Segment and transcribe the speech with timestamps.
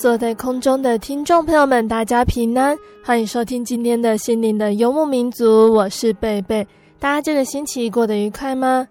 [0.00, 6.64] 所有在空中的听众朋友们，大家平安，欢迎收听今天的心灵的游牧民族，我是贝贝。
[7.00, 8.86] 大家这个星期过得愉快吗？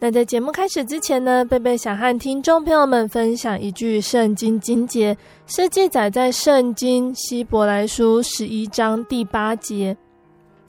[0.00, 9.96] 那在节目开始之前呢，贝贝想和听众朋友们分享一句圣经经节，是记载在圣经希伯来书十一章第八节。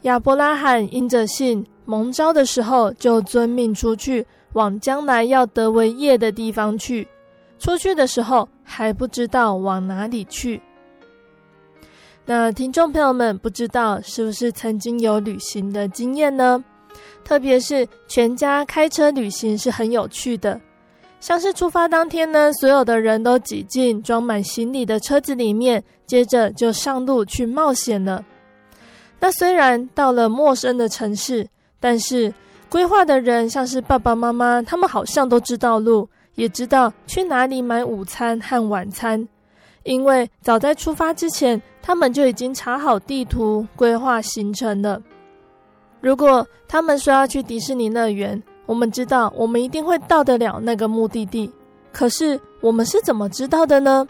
[0.03, 7.07] 亚伯拉罕因着信蒙召的时候，就遵命出去，往将来要得为业的地方去。
[7.57, 10.61] 出去的时候还不知道往哪里去。
[12.25, 16.61] 那听众朋友们，不知道是不是曾经有旅行的经验呢？
[17.23, 20.59] 特别是全家开车旅行是很有趣的。
[21.19, 28.23] 像是出发当天呢，所有的人都挤进装满行李的车子里面，接着就上路去冒险了。
[29.19, 31.47] 那虽然到了陌生的城市，
[31.79, 32.33] 但是
[32.69, 36.07] 规划的人像是爸爸妈妈，他们好像都知道路。
[36.35, 39.27] 也知道去哪里买午餐和晚餐，
[39.83, 45.01] 因为早在出发之前，他们就已经查好地图，规划行程了。
[46.01, 51.51] 如果他们说要去迪士尼乐园，我们知道我们一定会到得了那个目的地。
[51.91, 54.05] 可是我们是怎么知道的呢？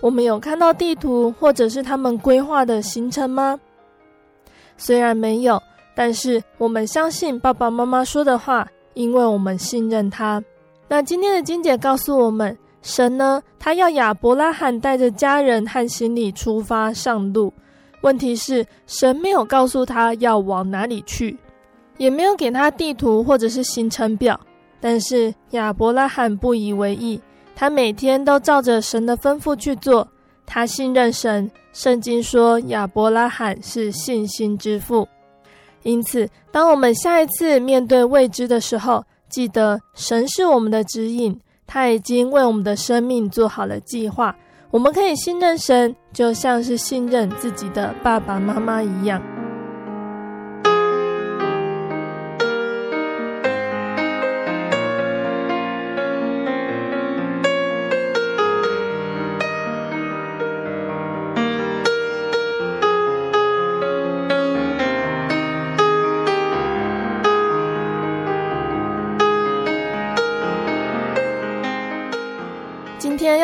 [0.00, 3.58] 我们有看到地图或者是他们规划的行程吗？
[4.76, 5.60] 虽然没有，
[5.94, 10.42] 但是我们相信爸爸妈妈说的话，因为我们信任他。
[10.92, 17.54] 那今天的金姐告诉我们，神呢，他要亚伯拉罕带着家人和行李出发上路。
[18.00, 21.38] 问题是，神没有告诉他要往哪里去，
[21.96, 24.38] 也没有给他地图或者是行程表。
[24.80, 27.20] 但是亚伯拉罕不以为意，
[27.54, 30.08] 他每天都照着神的吩咐去做。
[30.44, 35.06] 他信任神，圣经说亚伯拉罕是信心之父。
[35.84, 44.36] 因此，当我们下一次面对未知的时候，记得神是我们的指引，他已经为我们的生命做好了计划。
[44.70, 49.22] 我们可以信任神，就像是信任自己的爸爸妈妈一样。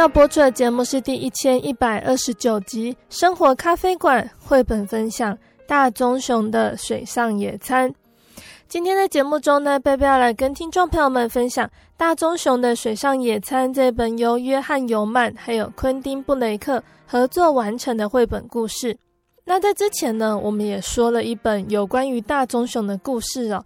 [0.09, 5.37] 播出的节目是第一千一百二十九集《生活咖啡馆》绘本分享
[5.67, 7.93] 大棕熊的水上野餐。
[8.69, 18.97] 今天的节目中呢，贝贝要来跟听众朋友们分享《大棕熊的水上野餐》这本由约翰尤曼还有昆丁布雷克合作完成的绘本故事。
[19.45, 23.65] 那在之前呢，我们也说了一本有关于大棕熊的故事哦。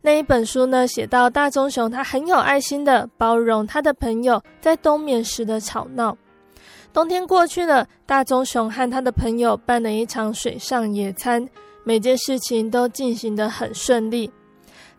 [0.00, 6.16] 那一本书呢，写到大棕熊，他很有爱心的包容他的朋友在冬眠时的吵闹。
[6.92, 11.46] 冬天过去了，大棕熊和他的朋友办了一场水上野餐，
[11.84, 14.30] 每件事情都进行得很顺利。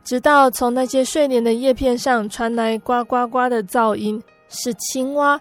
[0.04, 5.40] 直到从那些睡莲的叶片上传来呱呱呱的噪音，是青蛙。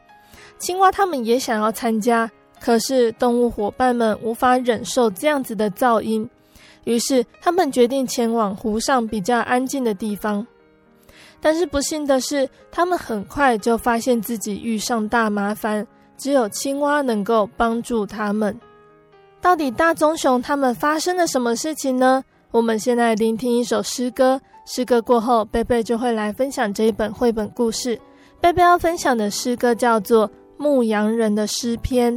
[0.59, 6.29] 青蛙他们也想要参加，可是动物伙伴们无法忍受这样子的噪音。
[6.85, 10.47] 于是，他们决定前往湖上比较安静的地方。
[11.41, 15.87] 但是不幸的是，他们很快就发现自己遇上大麻烦，
[16.17, 18.59] 只有青蛙能够帮助他们。
[19.41, 22.25] 到底大棕熊他们发生了什么事情呢？
[22.51, 27.97] 我们先来聆听一首诗歌，诗歌过后，贝贝就会来分享这一本绘本故事。
[28.41, 32.15] 贝贝要分享的诗歌叫做《牧羊人的诗篇》。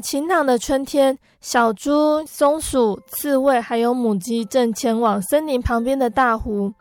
[0.00, 6.72] 晴朗的春天，小猪、松鼠、刺猬还有母鸡正前往森林旁边的大湖。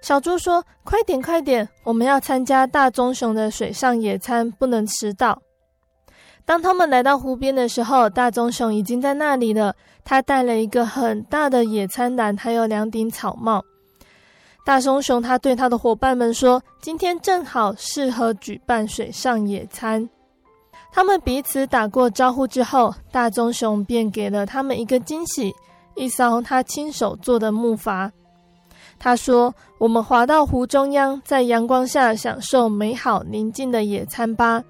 [0.00, 5.40] 小猪说：“快点，快点，我们要参加大棕熊的水上野餐，不能迟到。”
[6.46, 9.74] 当他们来到湖边的时候，大棕熊已经在那里了。
[10.04, 13.64] 他带了一个很大的野餐篮，还有两顶草帽。
[14.64, 20.08] 大棕熊他对他的伙伴们说：“今天正好适合举办水上野餐。”
[20.96, 25.54] 他们彼此打过招呼之后，大棕熊便给了他们一个惊喜——
[25.94, 28.10] 一艘他亲手做的木筏。
[28.98, 34.64] 他说：“我们划到湖中央，在阳光下享受美好宁静的野餐吧。”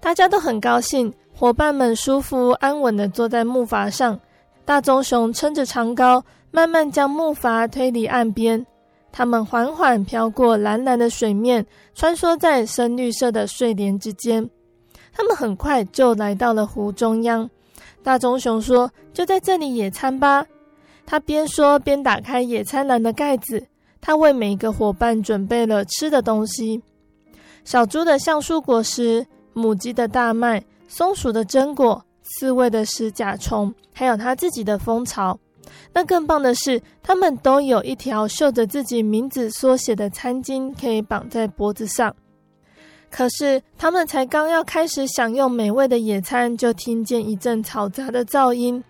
[0.00, 4.20] 大家都很高兴，伙伴们舒服安稳地坐在木筏上。
[4.66, 8.66] 大棕熊撑着长篙，慢慢将木筏推离岸边。
[9.10, 11.64] 他们缓缓飘过蓝蓝的水面，
[11.94, 14.46] 穿梭在深绿色的睡莲之间。
[15.12, 17.48] 他们很快就来到了湖中央。
[18.02, 20.46] 大棕熊说：“就在这里野餐吧。”
[21.04, 23.66] 他边说边打开野餐篮的盖子，
[24.00, 26.80] 他为每一个伙伴准备了吃的东西：
[27.64, 35.38] 小猪的橡树果实、母鸡的大麦、松鼠的榛果、刺猬的食甲虫，还有他自己的蜂巢。
[35.92, 42.14] 那更棒的是，他们都有一条绣着自己名字缩写的餐巾，可以绑在脖子上。
[43.10, 48.82] 可是，他们才刚要开始享用美味的野餐，就听见一阵嘈杂的噪音。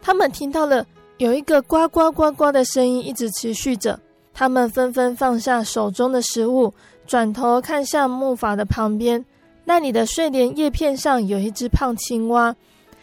[0.00, 0.86] 他们听到了
[1.18, 3.98] 有一个呱呱呱呱的声音，一直持续着。
[4.32, 6.72] 他们纷纷放下手中的食物，
[7.06, 9.22] 转头看向木筏的旁边，
[9.64, 12.54] 那里的睡莲叶片上有一只胖青蛙，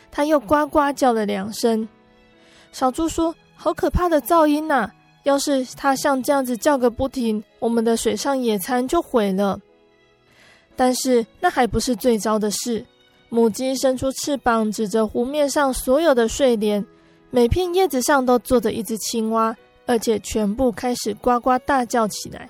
[0.09, 1.87] 它又呱呱叫了两声。
[2.71, 4.89] 小猪说：“好可怕的噪音呐！
[5.23, 9.59] 要是它像这样子叫个不停，我们的水上野餐就毁了。”
[10.77, 12.85] 但是那还不是最糟的事。
[13.27, 16.85] 母鸡伸出翅膀，指着湖面上所有的睡莲，
[17.29, 19.53] 每片叶子上都坐着一只青蛙，
[19.85, 22.49] 而且全部开始呱呱大叫起来。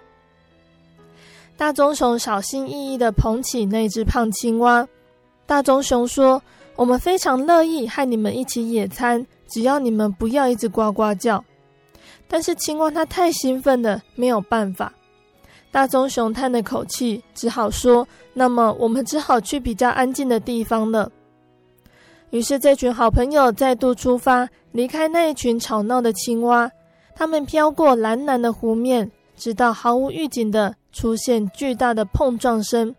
[1.57, 4.87] 大棕熊小心翼翼地捧起那只胖青蛙。
[5.47, 6.39] 大棕熊说
[6.77, 11.41] ：“我们非常乐意和你们一起野餐。”只要你们不要一直呱呱叫，
[12.27, 14.93] 但是青蛙它太兴奋了，没有办法。
[15.71, 21.11] 大棕熊叹了口气，只好说：“那么我们只好去比较安静的地方了。”
[22.31, 26.69] 于是这群好朋友再度出发，离开那一群吵闹的青蛙。
[27.15, 32.93] 他们飘过蓝蓝的湖面，直到毫无预警的出现巨大的碰撞声，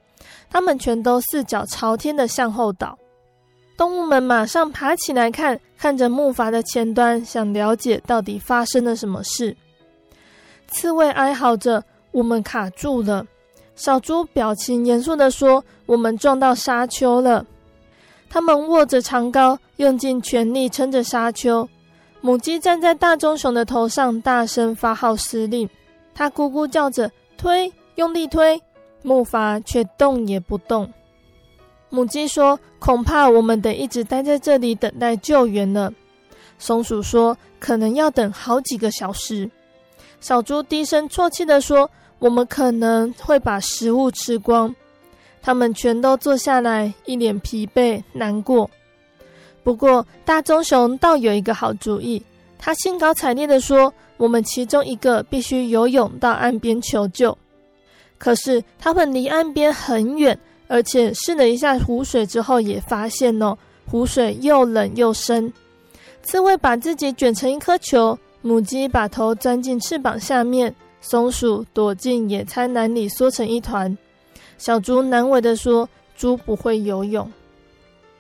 [0.51, 2.99] 他们全都四脚朝天的向后倒。
[3.77, 9.57] 动物们马上爬起来看，看着木筏的前端，想了解到底发生了什么事。
[10.67, 11.85] 刺猬哀嚎着
[12.19, 13.25] ：“我们卡住了。”
[13.77, 17.47] 小猪表情严肃地说：“我们撞到沙丘了。”
[18.29, 21.69] 他们握着长篙，用尽全力撑着沙丘。
[22.21, 25.69] 母鸡站在大棕熊的头上，大声发号施令。
[26.13, 28.61] 它咕咕叫着：“推，用力推！”
[29.03, 30.93] 木筏却动也不动。
[31.89, 35.93] 母鸡说：“恐怕我们得一直待在这里等待救援了。”
[36.59, 39.49] 松鼠说：“可能要等好几个小时。”
[40.21, 44.75] 小猪低声啜泣地说：“我们可能会把食物吃光。”
[45.41, 48.71] 他们全都坐下来，一脸疲惫难过。
[49.63, 52.23] 不过大棕熊倒有一个好主意，
[52.59, 57.37] 他兴高采烈地说：“我们其中一个必须游泳到岸边求救。”
[58.19, 60.39] 可是他们离岸边很远。
[60.71, 63.57] 而且试了一下湖水之后，也发现哦，
[63.91, 65.51] 湖水又冷又深。
[66.23, 73.97] 刺猬把自己卷成一颗球，母鸡把头钻进翅膀下面，松鼠躲进野餐篮里缩成一团。
[74.57, 77.31] 小猪难为地说：“猪不会游泳。”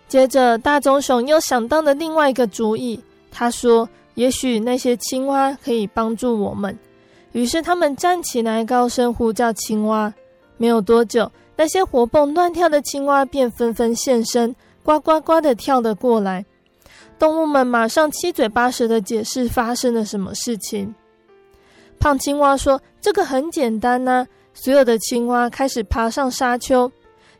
[0.09, 6.79] 接着，大棕熊又想到了另外一个主意，他说：“也许那些青蛙可以帮助我们。”
[7.33, 10.13] 于是他们站起来，高声呼叫青蛙。
[10.57, 11.31] 没有多久。
[11.57, 14.55] 那些活蹦乱跳的青蛙便纷纷现身，
[14.85, 16.47] 呱呱呱地跳了过来。
[17.19, 20.95] 动物们马上七嘴八舌地解释发生了什么事情。
[22.01, 26.91] 胖青蛙说：“这个很简单呐、”所有的青蛙开始爬上沙丘，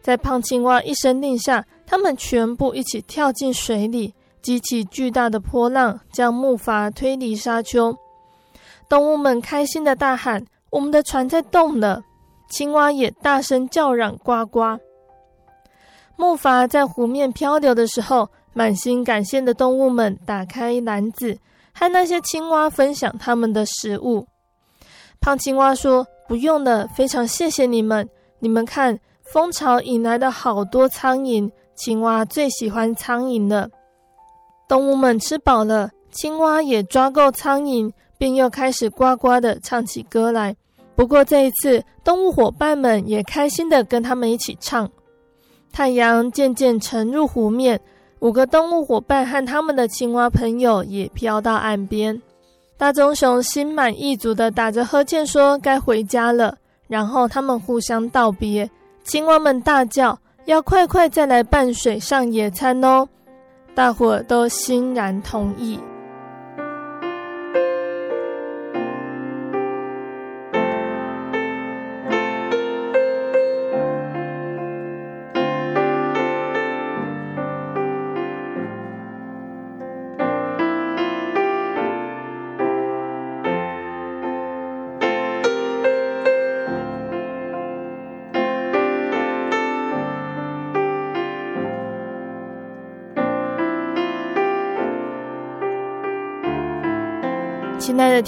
[0.01, 7.97] 在胖青蛙一声令下，他们全部一起跳进水里，激起巨大的波浪，将木筏推离沙丘。
[8.89, 12.03] 动物们开心地大喊：“我们的船在动了！”
[12.51, 14.79] 青蛙也大声叫嚷，呱呱。
[16.17, 21.39] 木筏在湖面漂流的时候，满心感谢的动物们打开篮子，
[21.75, 24.27] 和那些青蛙分享他们的食物。
[25.21, 28.09] 胖青蛙说：“不用了，非常谢谢你们。
[28.39, 33.69] 你们看，蜂巢引来的好多苍蝇，青蛙最喜欢苍蝇了。”
[34.69, 40.55] 动物们吃饱了，青蛙也抓够苍蝇，便又开始呱呱的唱起歌来。
[40.95, 44.91] 不过这一次，动物伙伴们也开心的跟他们一起唱。
[45.73, 47.81] 太阳渐渐沉入湖面，
[48.21, 52.21] 五个动物伙伴和他们的青蛙朋友也飘到岸边。
[52.79, 56.57] 大棕熊心满意足的打着呵欠说：“该回家了。”
[56.87, 58.71] 然后他们互相道别。
[59.03, 60.17] 青蛙们大叫
[60.47, 63.09] ：“要快快再来办水上野餐哦！”
[63.75, 65.79] 大伙都欣然同意。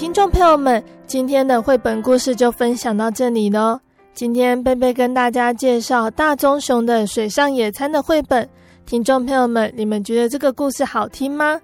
[0.01, 3.79] 听众朋友们，今天的绘本故事就分享到这里喽。
[4.15, 8.49] 今天贝贝跟大家介绍大棕熊的水上野餐的绘本，
[8.87, 11.61] 听众朋友们，你们觉得这个故事好听吗？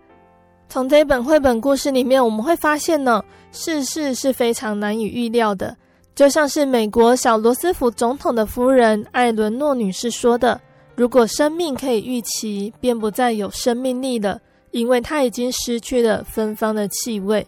[0.68, 5.74] 从这本绘本故事里面，我们会发现呢，世事是非常难以预料的。
[6.14, 10.60] 就像是美国小罗斯福总统的夫人艾伦诺女士说的
[10.94, 14.38] ：“如果生命可以预期，便不再有生命力了，
[14.72, 17.44] 因为它已经失去了芬芳的气味。”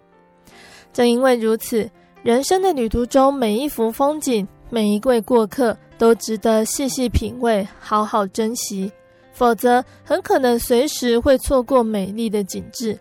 [0.92, 1.90] 正因为如此，
[2.22, 8.90] 人生的旅途中，每一幅风景，每一位过客，都值得细细品味，好好珍惜。
[9.32, 12.98] 否则，很可能随时会错过美丽的景致。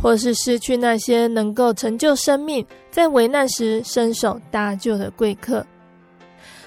[0.00, 5.66] 或是失去那些能够成就生命，在危难时伸手搭救的贵客。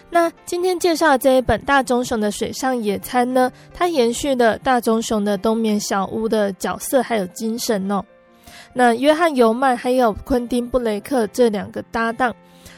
[0.09, 8.03] 那今天介绍这一本《大棕熊的水上野餐》呢，它延续了大棕熊的冬眠小屋的角色还有精神哦。
[8.73, 12.33] 那约翰·尤曼还有昆汀·布雷克这两个搭档，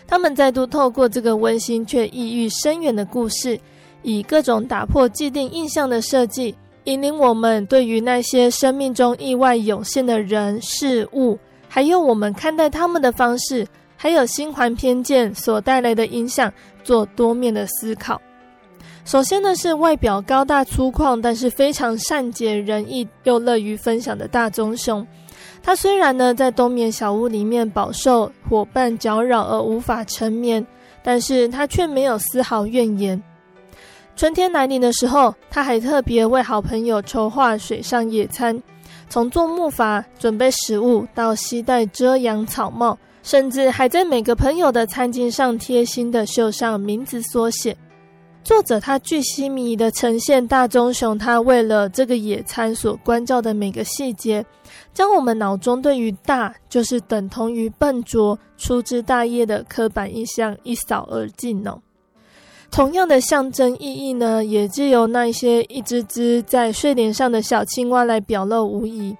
[0.07, 3.59] 他们再度透过这个温馨却意蕴深远的故事，
[4.01, 6.55] 以各种打破既定印象的设计。
[6.85, 16.51] 引领我们对于那些生命中意外涌现的人事物，还有我们看待他们的方式，还有心怀偏见所带来的影响，
[16.83, 18.21] 做多面的思考。
[19.05, 25.07] 首先呢，是外表高大粗犷，但是非常善解人意又乐于分享的大棕熊。
[25.65, 30.63] 他虽然呢在冬眠小屋里面饱受伙伴搅扰而无法成眠，
[31.01, 33.19] 但是他却没有丝毫怨言。
[34.17, 38.61] 春天来临的时候，他还特别为好朋友筹划水上野餐，
[39.09, 47.75] 从做木筏、准备食物到携带遮阳草帽，甚至还在每个朋友的餐巾上贴心的绣上名字缩写。
[48.43, 54.45] 作者他巨细靡遗的呈现大棕熊他为了这个野餐所关照的每个细节，
[54.93, 61.79] 将我们脑中对于大就是等同于笨拙、粗枝大叶的刻板印象一扫而尽哦。
[62.69, 69.15] 同样的象征意义呢，也借由那些一只只在睡莲上的小青蛙来表露无遗。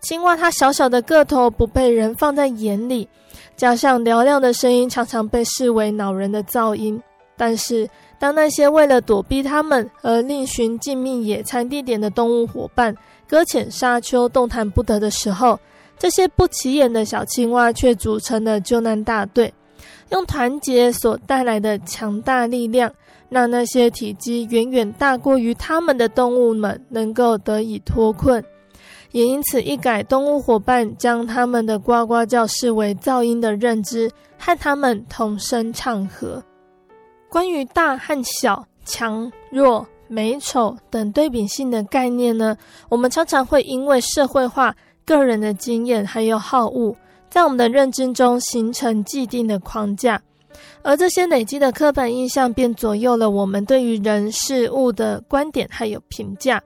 [0.00, 3.08] 青蛙它小小的个头不被人放在眼里，
[3.56, 7.02] 加上嘹亮的声音，常常被视为恼人的噪音。
[7.38, 12.94] 但是，当那些为了躲避它们而另寻静谧野餐地点的动物伙伴
[13.28, 15.58] 搁浅沙丘，动弹不得的时候，
[15.98, 19.52] 这些不起眼的小青蛙却组成了救难大队。
[20.10, 22.92] 用团结所带来的强大力量，
[23.28, 28.42] 让那些体积远远大过于他们的动物们能够得以脱困，
[29.10, 34.08] 也因此一改动物伙伴将他们的呱呱叫视为噪音的认知，
[34.38, 36.40] 和他们同声唱和。
[37.28, 42.56] 关于大和小、强弱、美丑等对比性的概念呢，
[42.88, 46.94] 我们常常会因为社会化、个人的经验还有好恶。
[47.28, 50.20] 在我们的认知中形成既定的框架，
[50.82, 56.62] 而这些累积的刻板印象便左右了我们对于人事物的观点还有评价。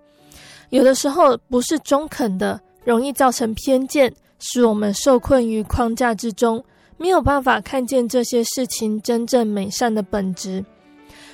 [0.69, 6.63] 有的时候不是中肯的，容易造成偏见，使我们受困于框架之中，
[6.99, 10.65] 没有办法看见这些事情真正美善的本质，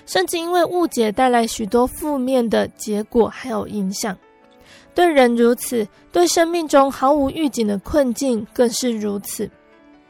[0.06, 4.16] 甚至因为误解带来许多负面的结果还有影响。
[4.94, 9.50] 对人如此，对生命中毫无预警的困境更是如此。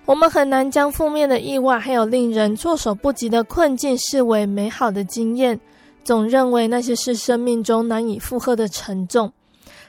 [0.05, 5.59] 我们很难将负面的意外还有令人措手不及的困境视为美好的经验，
[6.05, 9.33] 总认为那些是生命中难以负荷的沉重。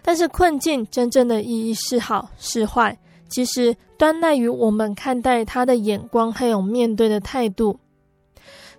[0.02, 2.98] 但是困境真正的意义是好是坏，
[3.30, 7.78] 其实端赖于我们看待它的眼光还有面对的态度。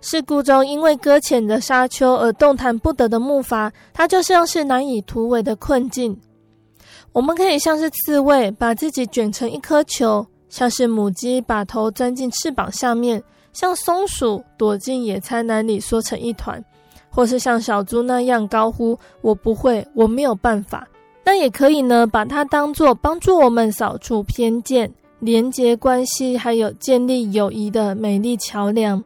[0.01, 6.17] 事故中，因为搁浅的沙丘而动弹不得的木筏，它就像是难以突围的困境。
[7.11, 13.19] 我们可以像是刺猬，把自己卷成一颗球；像是母鸡，把头钻进翅膀下面；
[13.51, 16.61] 像松鼠，躲进野餐篮里缩成一团；
[17.09, 20.87] 或是像小猪那样高呼“我不会，我没有办法”。
[21.25, 29.03] 那也可以呢，把它当作帮助我们扫除偏见、连接关系，还有建立友谊的美丽桥梁。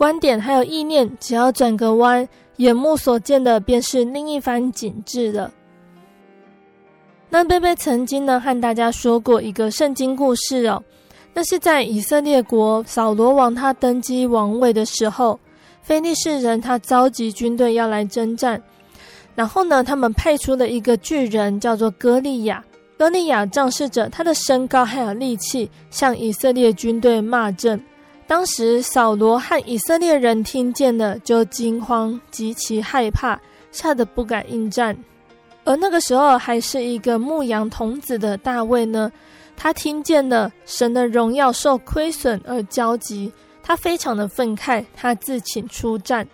[0.00, 5.52] 观点还有意念，只要转个弯，眼目所见的便是另一番景致了。
[7.28, 10.82] 那贝贝曾经呢和大家说过一个圣经故事哦，
[11.34, 15.38] 那是在以色列国扫罗王他登基王位的时候，
[15.82, 18.58] 非利士人他召集军队要来征战，
[19.34, 22.64] 然后呢，他们派出了一个巨人叫做歌利亚，
[22.96, 27.78] 歌利亚仗势着他的身高还有力气，向以色列军队骂阵。
[28.30, 33.36] 当时扫罗和以色列人听见了，就惊慌，极其害怕，
[33.72, 34.96] 吓得不敢应战。
[35.64, 39.10] 而那个时候还是一个牧羊童子的大卫呢，
[39.56, 43.32] 他听见了神的荣耀受亏损而焦急，
[43.64, 46.24] 他非常的愤慨，他自请出战。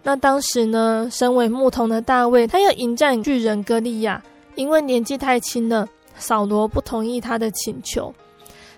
[0.00, 4.22] 那当时呢，身为牧童的大卫，他要迎战巨人歌利亚，
[4.54, 8.14] 因为年纪太轻了，扫罗不同意他的请求。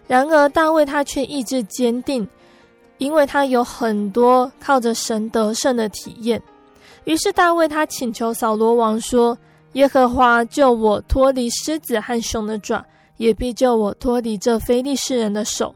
[0.07, 2.27] 然而大卫他却意志坚定，
[2.99, 6.41] 因为他有很多靠着神得胜的体验。
[7.05, 9.37] 于是大卫他请求扫罗王说
[9.75, 12.85] ：“耶和华救我脱离狮子和熊的爪，
[13.17, 15.75] 也必救我脱离这非利士人的手。”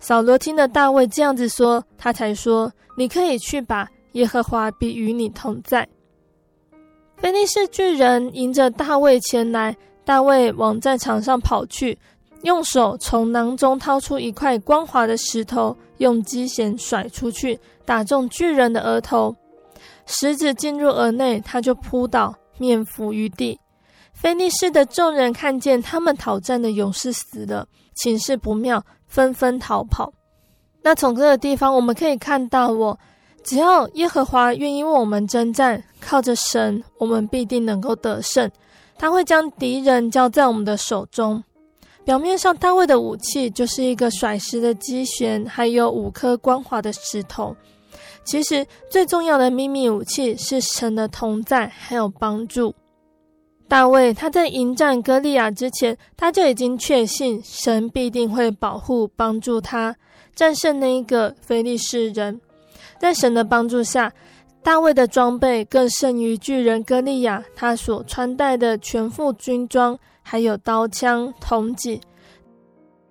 [0.00, 5.88] 扫罗听了大卫这样子说，他才说：“你可以去吧。”耶和华必与你同在。
[7.16, 11.98] 非利士巨人迎着大卫前来，大卫往战场上跑去，
[12.44, 19.34] 用手从囊中掏出一块光滑的石头，用机弦甩出去，打中巨人的额头。
[20.06, 23.58] 石子进入额内，他就扑倒，面伏于地。
[24.12, 30.12] 菲利士的众人看见他们讨战的勇士死了，情势不妙，纷纷逃跑。
[30.82, 32.98] 那从这个地方，我们可以看到我。
[33.42, 38.50] 只要耶和华愿意为我们征战，靠着神，我们必定能够得胜。
[38.98, 41.42] 他会将敌人交在我们的手中。
[42.04, 47.56] 表面上，大卫的武器就是一个甩石的机弦，还有五颗光滑的石头。
[48.24, 52.74] 其实，最重要的秘密武器是神的同在，还有帮助。
[53.66, 59.96] 大卫他在迎战歌利亚之前，他就已经确信神必定会保护、帮助他
[60.34, 62.38] 战胜那一个非利士人。
[62.98, 64.12] 在神的帮助下，
[64.62, 67.42] 大卫的装备更胜于巨人歌利亚。
[67.56, 72.00] 他所穿戴的全副军装，还有刀枪铜戟。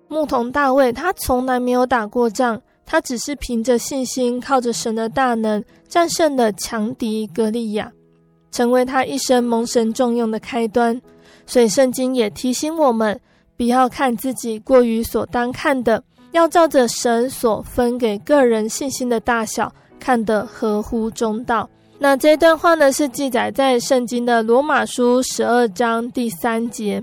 [0.08, 7.90] 牧童大卫，他从来没有打过仗，他只是凭着信心，靠着神的大能，战胜了强敌格利亚，
[8.50, 11.00] 成为他一生蒙神重用的开端。
[11.46, 13.18] 所以圣经也提醒我们，
[13.56, 19.72] 不要看自己过于所当看的，要照着神所分给个人信心的大小。
[20.00, 21.66] 看得合乎中道。
[22.04, 27.02] 那这段话呢，是记载在圣经的罗马书十二章第三节。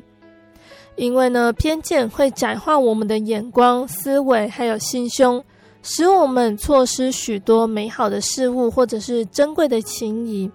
[0.96, 5.44] 因为呢，偏见会窄化我们的眼光、思维，还有心胸，
[5.82, 10.52] 使我们错失许多美好的事物，或者是珍贵的情谊。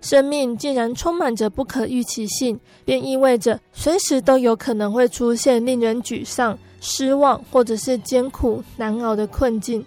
[0.00, 9.84] 生命既然充满着不可预期性，便意味着随时都有可能会出现令人沮丧、失望，或者是艰苦难熬的困境。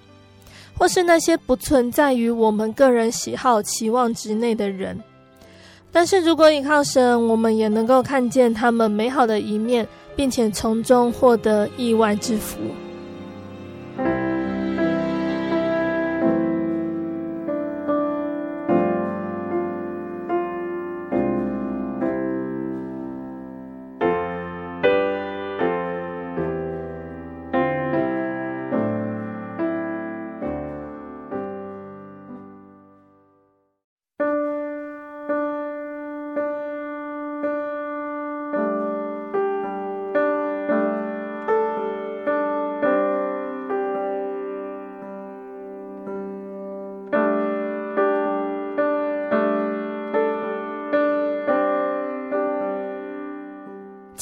[0.82, 5.00] 或是那些不存在于我们个人喜好期望之内的人，
[5.92, 12.58] 但是如果依靠神，我们也能够看见他们美好的一面，并且从中获得意外之福。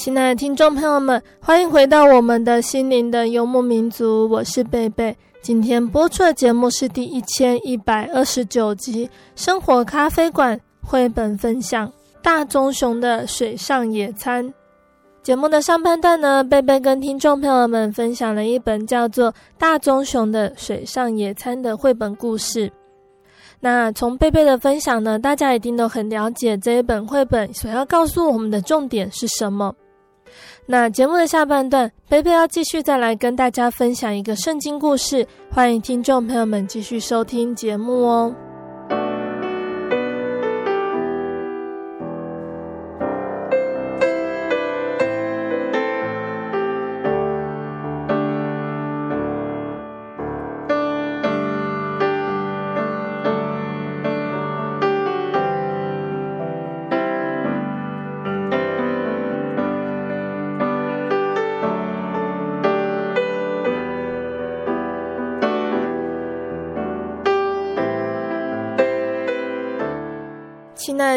[0.09, 5.15] 亲爱的听众朋友们，欢迎回到我们的心灵的游牧民族，我是贝贝。
[5.39, 11.87] 今天播出的节目是第一千一百二十九集《生活咖啡馆》绘本分享
[12.23, 14.43] 《大棕熊的水上野餐》。
[15.21, 22.71] 节目的上半段呢，贝贝跟听众朋友们分享了一本叫做《大棕熊的水上野餐》的绘本故事。
[23.59, 29.71] 那从贝贝的分享呢，大家一定都很了解这一本绘本所要告诉我们的重点是什么。
[30.71, 38.35] 那节目的下半段，贝贝要继续再来跟大家分享一个圣经故事，欢迎听众朋友们继续收听节目哦。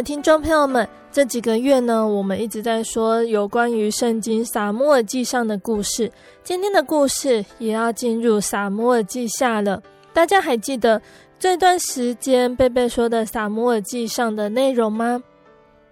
[0.01, 6.11] 听众朋友们，这几个月呢，我们一直在说有关于圣经撒母耳记上的故事。
[6.45, 9.83] 今天的故事也要进入撒母耳记下了。
[10.13, 11.03] 大家还记得
[11.39, 15.21] 这段时间贝贝说的撒母耳记上的内容吗？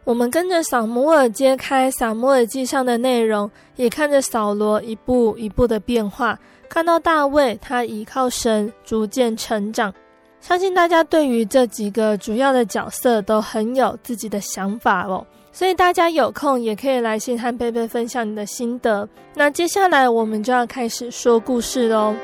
[0.04, 9.92] 我们跟着撒母耳揭开撒母耳记上的内容，也看着扫罗一步一步的变化，看到大卫他依靠神逐渐成长。
[10.40, 19.08] 相信大家对于这几个主要的角色都很有自己的想法哦，所以大家有空也可以来信和贝贝分享你的心得。
[19.34, 22.14] 那接下来我们就要开始说故事喽。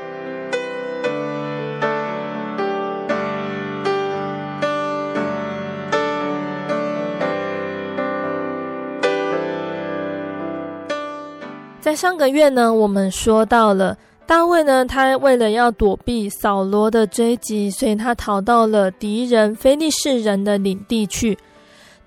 [11.79, 21.37] 在上个月呢，我们说到了大卫呢，他为了要躲避扫罗的追击，所以他逃到了敌人非利士人的领地去。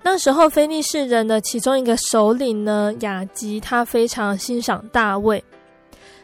[0.03, 5.43] 那时候，非利士人的其中一个首领呢，亚吉，他非常欣赏大卫，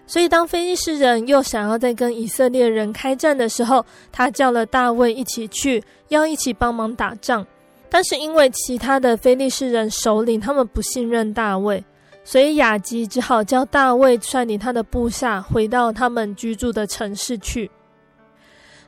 [0.05, 7.45] 所以当非利士人又想要再跟以色列人开战的时候，他叫了大卫一起去，要一起帮忙打仗。
[7.89, 11.83] 但是因为其他的非利士人首领他们不信任大卫。
[12.27, 17.71] 所以雅吉只好叫大卫率领他的部下回到他们居住的城市去。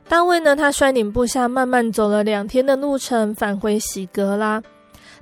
[0.06, 4.62] 大卫呢，他率领部下慢慢走了两天的路程，返回喜格拉。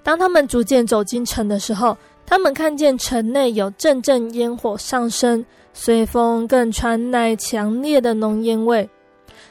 [0.02, 8.90] 当他们逐渐走进城的时候，他们看见城内有阵阵烟火上升，随风更传来强烈的浓烟味。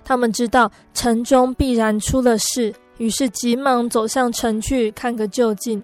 [0.03, 5.81] 他们知道城中必然出了事，于是急忙走向城去看个究竟。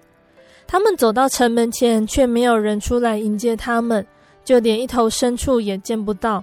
[0.66, 4.04] 他们走到城门前，却没有人出来迎接他们，
[4.44, 6.42] 就连一头牲畜也见不到。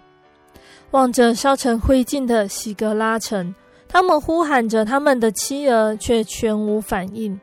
[0.92, 3.54] 望着烧成灰烬的喜格拉城，
[3.88, 7.40] 他们呼喊着他们的妻儿，却全无反应。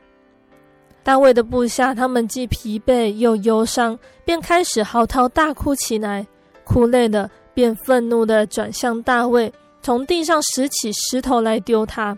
[1.03, 6.27] 大卫的部下，他们既疲惫又忧伤，便开始嚎啕大哭起来。
[6.65, 12.17] 哭累了，便愤怒地转向大卫，从地上拾起石头来丢他。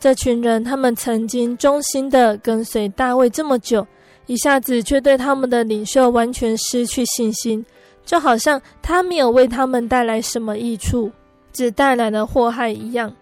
[0.00, 3.86] 这群人，他们曾经忠心地跟随大卫这么久，
[4.24, 7.62] 一下子却对他们的领袖完全失去信心，
[8.06, 11.12] 就好像他没有为他们带来什么益处，
[11.52, 13.12] 只带来了祸害一样。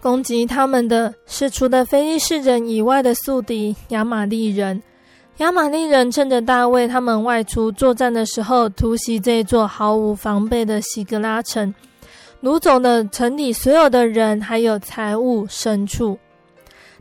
[0.00, 4.80] 攻击他们的是除了非利士人以外的宿敌亚玛力人。
[5.38, 11.74] 亚玛力人趁着大卫他们外出作战的时候，突袭这座毫无防备的希格拉城。
[12.40, 16.18] 掳走了城里所有的人，还有财物、牲畜。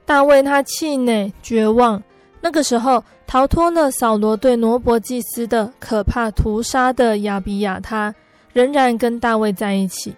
[0.06, 2.02] 大卫他气馁、绝望。
[2.42, 8.14] 那个时候，逃脱了扫罗对挪伯祭司的可怕屠杀的亚比亚他，
[8.54, 10.16] 仍然跟大卫在一起。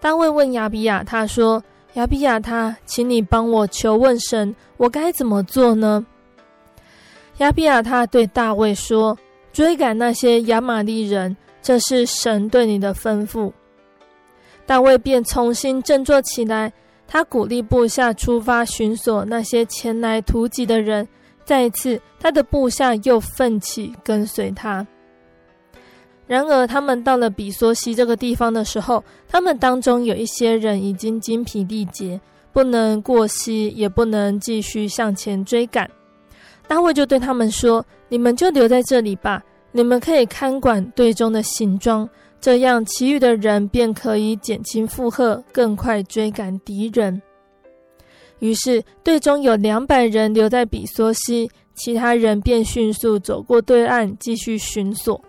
[0.00, 1.62] 大卫问亚比亚他说
[1.94, 6.04] ：“亚比亚他，请你帮我求问神，我该怎么做呢？”
[7.38, 9.16] 亚比亚他对大卫说
[9.52, 13.50] ：“追赶那些亚玛力人，这是神对你的吩咐。”
[14.72, 16.72] 大卫便重新振作起来，
[17.06, 21.06] 他鼓励部下出发寻索那些前来突击的人。
[21.44, 24.86] 再次，他的部下又奋起跟随他。
[26.26, 32.18] 然而，他们到了比梭西这个地方的时候，他们当中有一些人已经精疲力竭，
[32.50, 35.86] 不能过溪，也不能继续向前追赶。
[36.66, 42.08] 大卫就对他们说：“你们就留在这里吧，你们可以看管队中的行装。”
[42.42, 47.22] 这样，其余的人便可以减轻负荷，更快追赶敌人。
[48.40, 55.22] 于是，队中有两百人留在比索西，其他人便迅速走过对岸，继续寻索。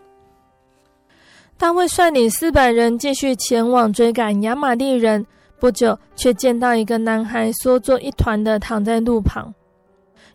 [1.56, 5.24] 大卫率领四百人继续前往追赶亚玛力人，
[5.60, 9.54] 不久却见到一个男孩缩作一团的躺在路旁。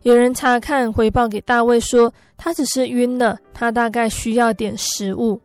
[0.02, 5.40] 有人查看，回报给大卫说，他只是晕了，他大概需要点食物。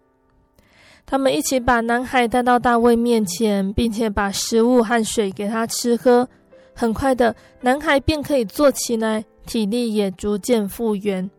[1.13, 6.28] 他们一起把男孩带到大卫面前，并且把食物和水给他吃喝。
[6.73, 11.30] 很快的，男孩便可以坐起来，体力也逐渐复原。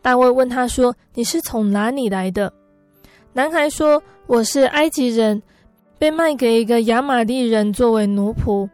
[0.00, 2.50] 大卫问他说：“你是从哪里来的？”
[3.34, 5.42] 男孩说：“我是埃及人，
[5.98, 8.66] 被卖给一个亚玛力人作为奴仆。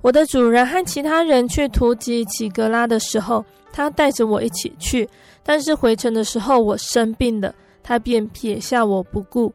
[0.00, 5.08] 我的主人和其他人去突击喜革拉的时候，他带着我一起去，
[5.42, 7.52] 但是回程的时候我生病了。”
[7.82, 9.52] 他便撇下我不顾。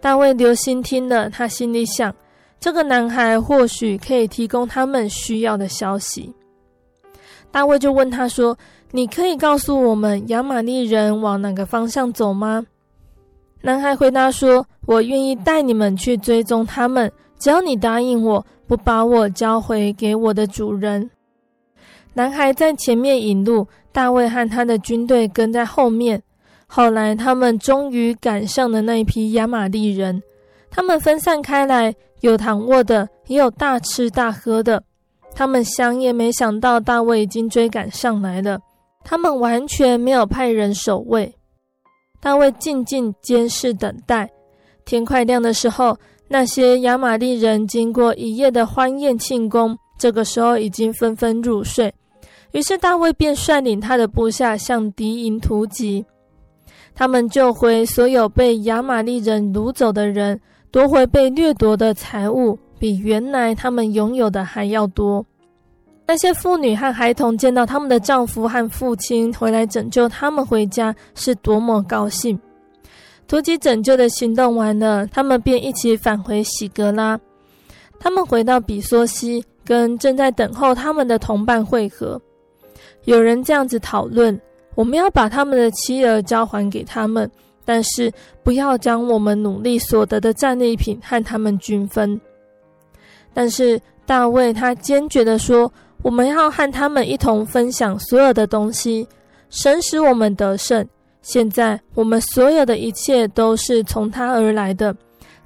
[0.00, 2.14] 大卫留心听了，他心里想：
[2.58, 6.34] 这个男孩或许可以提供他们需要的消息。
[7.50, 8.56] 大卫就问他说
[8.92, 12.64] ：“你可以告诉我们亚玛力人往哪个方向走吗？”
[13.62, 21.10] 男孩回答说：“我愿意带你们去追踪他们，只要你答应我，不把我交回给我的主人。”
[22.14, 26.22] 男孩在前面引路，大卫和他的军队跟在后面。
[26.72, 30.22] 后来，他们终于赶上了那一批亚玛力人。
[30.70, 34.80] 他们分散开来，有躺卧的，也有大吃大喝的。
[35.34, 38.60] 他们想也没想到大卫已经追赶上来了，
[39.02, 41.34] 他们完全没有派人守卫。
[42.20, 44.30] 大卫静静监视等待，
[44.84, 51.92] 天快亮的时候，那些亚玛力人经过一夜的欢宴庆功，这个时候已经纷纷入睡。
[52.52, 56.04] 于是大卫便率领他的部下向敌营突击，
[57.00, 60.38] 他们救回所有被亚玛力人掳走的人，
[60.70, 65.24] 夺回被掠夺的财物，比原来他们拥有的还要多。
[66.06, 72.38] 那些妇女和孩童见到他们的丈夫和父亲回来拯救他们回家，是多么高兴！
[73.26, 77.18] 突击拯救的行动完了，他们便一起返回喜格拉。
[77.98, 82.20] 他们回到比梭西，跟正在等候他们的同伴会合。
[83.04, 84.38] 有人这样子讨论：
[84.74, 87.30] 我们要把他们的妻儿交还给他们，
[87.64, 92.20] 但是不要将我们努力所得的战利品和他们均分。
[93.32, 95.72] 但是大卫他坚决地说。
[96.02, 99.06] 我们要和他们一同分享所有的东西，
[99.50, 100.82] 神使我们得胜。
[101.20, 104.96] 现在我们所有的一切都是从他而来的。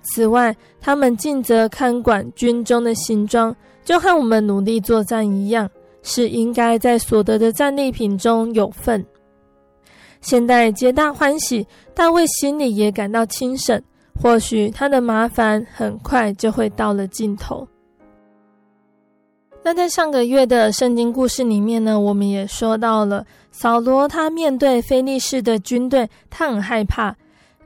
[0.03, 3.53] 此外，他们尽责看管军中的行装，
[3.85, 5.69] 就和我们努力作战一样，
[6.05, 9.05] 是应该在所得的战利品中有份。
[10.25, 13.79] 现在皆大欢喜，大卫心里也感到轻省，
[14.19, 17.69] 或许他的麻烦很快就会到了尽头。
[19.63, 27.15] 那在上个月的圣经故事里面呢，我们也说到了扫罗，他面对非利士的军队，他很害怕，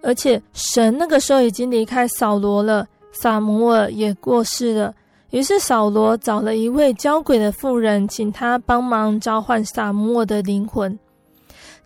[0.03, 4.93] 而且神那个时候已经离开扫罗了，撒母耳也过世了。
[5.31, 10.99] 于是扫罗找了一位交鬼的妇人，请他帮忙召唤撒母耳的灵魂。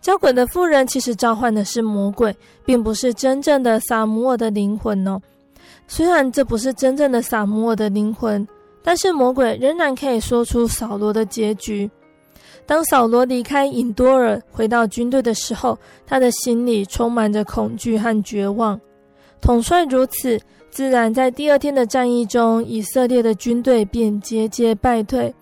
[0.03, 5.19] 交鬼的妇人其实召唤的是魔鬼，并不是真正的撒母耳的灵魂哦。
[5.87, 8.47] 虽然这不是真正的撒母耳的灵魂。
[8.85, 11.89] 但是魔鬼仍然可以说出扫罗的结局。
[12.65, 18.77] 当扫罗离开隐多尔回到军队的时候，他的心里充满着恐惧和绝望。
[19.39, 20.37] 统帅如此，
[20.69, 25.33] 自然在第二天的战役中，以色列的军队便节节败退，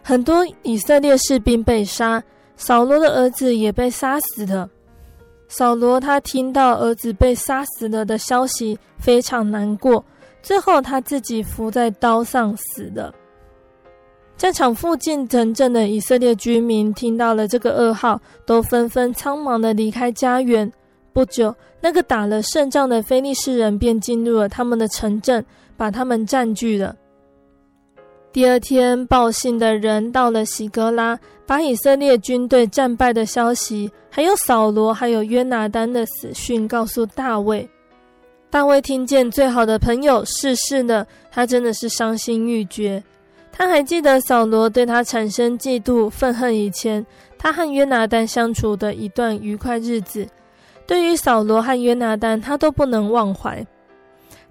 [0.00, 2.22] 很多以色列士兵被杀，
[2.56, 4.68] 扫罗的儿子也被杀死了。
[5.48, 10.04] 扫罗他听到儿子被杀死了的消息，非常难过。
[10.42, 13.14] 最后，他自己伏在刀上死了。
[14.36, 20.70] 战场附近城镇的以色列居民听到了这个噩耗，都纷纷仓忙的离开家园。
[21.12, 25.44] 不久，那个打了胜仗的非利士人便进入了他们的城镇，
[25.76, 26.96] 把他们占据了。
[28.34, 31.16] 第二天，报信的人到了喜格拉，
[31.46, 37.70] 把以色列军队战败的消息，还有扫罗还有约拿单的死讯告诉大卫。
[38.50, 43.00] 大卫听见最好的朋友逝世了，他真的是伤心欲绝。
[43.52, 47.06] 他还记得扫罗对他产生嫉妒、愤恨以前，
[47.38, 50.26] 他和约拿单相处的一段愉快日子。
[50.88, 53.64] 对于扫罗和约拿单，他都不能忘怀。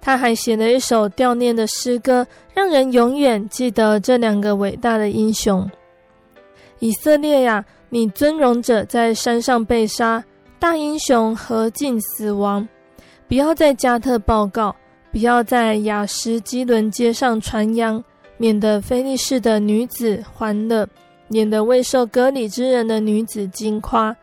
[0.06, 5.66] 他还写了一首悼念的诗歌，让人永远记得这两个伟大的英雄。
[6.80, 10.22] 以色列呀，你尊荣者在山上被杀，
[10.60, 12.68] 大英雄何竟死亡？
[13.30, 14.76] 不要在加特报告，
[15.10, 18.04] 不要在雅什基伦街上传扬，
[18.36, 20.86] 免得非利士的女子欢乐，
[21.30, 24.14] 免得未受割礼之人的女子惊夸。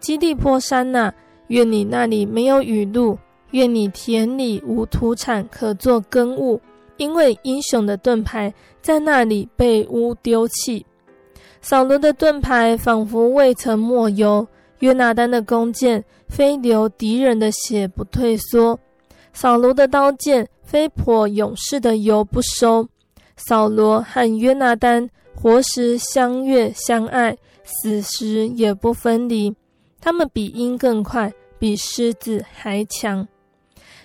[0.00, 1.14] 基利波山呐、啊，
[1.46, 3.16] 愿你那里没有雨露，
[3.52, 6.60] 愿你田里无土产可做耕务，
[6.98, 10.84] 因为英雄的盾牌在那里被污丢弃。
[11.62, 14.46] 扫罗的盾牌仿佛未曾抹油。
[14.80, 18.76] 约拿单的弓箭，非流敌人的血不退缩；
[19.32, 22.88] 扫罗的刀剑，非泼勇士的油不收。
[23.36, 29.54] 扫罗和约拿单活时相悦相爱，死时也不分离。
[30.00, 33.28] 他们比鹰更快，比狮子还强。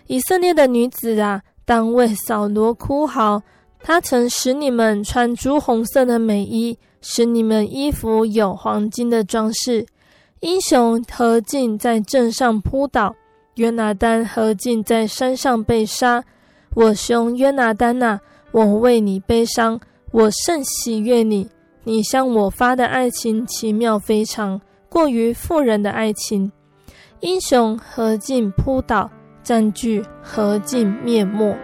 [0.07, 3.41] 以色列的女子啊，当为扫罗哭嚎。
[3.79, 9.85] 他曾使你们穿朱红色的美衣，使你们衣服有黄金的装饰。
[10.41, 13.15] 英雄何进在阵上扑倒？
[13.55, 16.23] 约拿单何进在山上被杀？
[16.73, 18.19] 我兄约拿单呐、
[18.51, 19.79] 我为你悲伤，
[20.11, 21.47] 我甚喜悦你。
[21.83, 26.51] 你向我发的爱情奇妙非常，过于妇人的爱情。
[27.21, 29.09] 英雄何进扑倒？
[29.47, 31.55] 占据何尽面目。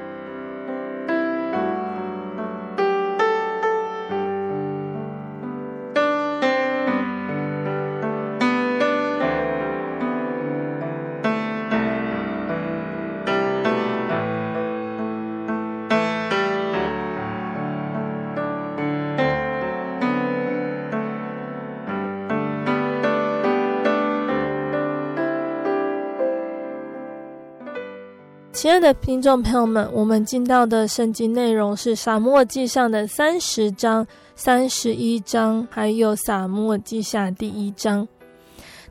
[28.83, 34.05] 的听众朋友们，我们进到的圣经内容是《撒母耳记上》的三十章、
[34.35, 38.05] 三十一章，还有《撒母耳记下》第一章。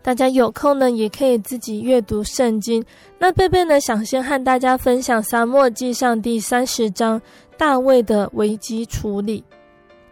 [0.01, 2.83] 大家有空呢，也可以自己阅读圣经。
[3.19, 7.21] 那贝贝呢，想先和大家分享《撒母耳记上》第三十章
[7.59, 9.45] 大卫的危机处理。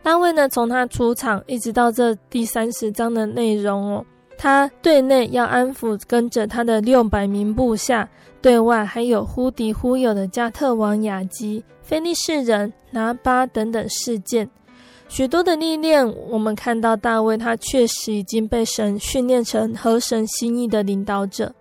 [0.02, 4.04] 大卫呢，从他出场一直到这第三十章的内容哦，
[4.36, 8.06] 他对内要安抚跟着他的六百名部下，
[8.42, 14.48] 对外还有忽敌忽友的加特王雅基、非利士人拿巴等等事件。
[15.08, 21.52] 许多的历练，我们看到大卫，他确实已经被神训练成合神心意的领导者。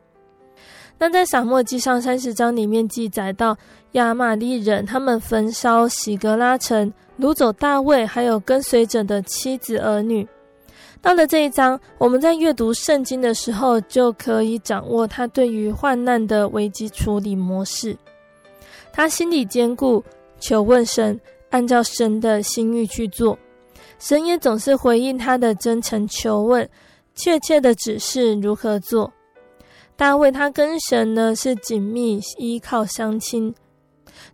[0.98, 3.58] 那在撒母记上三十章里面记载到，
[3.94, 10.28] 亚玛力人他们焚烧洗格拉城，掳走大卫还有跟随者的妻子儿女。
[11.02, 17.98] 到了这一章，我们在阅读圣经的时候，就可以掌握他对于患难的危机处理模式。
[18.92, 20.04] 他心里坚固，
[20.40, 21.20] 求问神。
[21.52, 23.36] 按照神的心意去做，
[23.98, 26.70] 神也总是回应他的真诚求问，
[27.16, 29.12] 确切的指示如何做。
[29.96, 33.52] 大卫他跟神呢是紧密依靠相亲，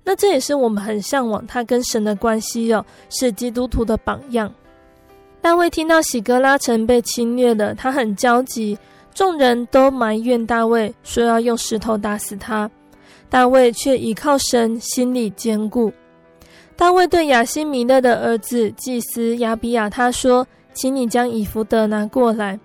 [0.03, 4.53] 那这也是我们很向往他跟神的关系、哦，是基督徒的榜样。
[5.45, 8.75] 大卫听到喜格拉城被侵略了，他很焦急，
[9.13, 12.67] 众人都埋怨大卫说要用石头打死他，
[13.29, 15.93] 大卫却倚靠神，心里坚固。
[16.75, 22.59] 大卫对亚西米勒的儿子祭司亚比亚他说：“请你将以弗得拿过来。”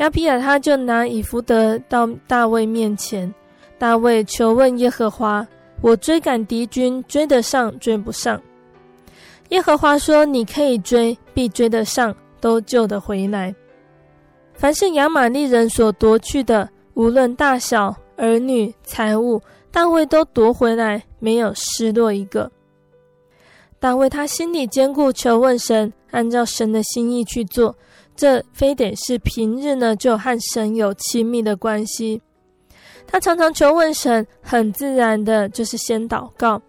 [0.00, 3.30] 亚比亚他就拿以弗得到大卫面前。
[3.76, 5.46] 大卫求问耶和华
[5.82, 8.40] ：“我追赶敌军，追得上，追不上？”
[9.50, 13.54] 耶和华说：“你可以追，必追得上，都救得回来。
[14.54, 19.40] 凡是亚玛利人所夺去的，无论大小、儿女、财物，
[19.70, 22.50] 大卫都夺回来，没有失落一个。”
[23.78, 27.76] 大卫他心里坚固，求问神，按照神的心意去做。
[28.16, 32.20] 这非得是平日呢，就和神有亲密的关系。
[33.06, 36.60] 他常常求问神，很自然的就是先祷告。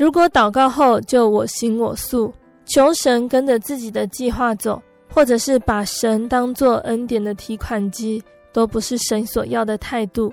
[0.00, 2.32] 如果祷告后就我行我素，
[2.64, 4.80] 求神跟着自己的计划走，
[5.12, 10.32] 或者是把神当作恩典的提款机，都不是神所要的态度。